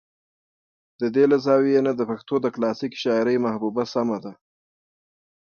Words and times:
د 0.99 1.03
دې 1.15 1.25
له 1.31 1.37
زاويې 1.45 1.79
نه 1.87 1.91
د 1.99 2.01
پښتو 2.11 2.35
د 2.41 2.47
کلاسيکې 2.55 3.01
شاعرۍ 3.03 3.37
محبوبه 3.45 3.83
سمه 3.93 4.17
ده 4.23 4.33